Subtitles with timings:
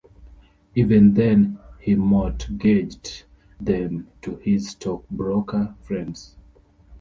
[0.73, 3.25] Even then, he mortgaged
[3.59, 6.35] them to his stockbroker friends.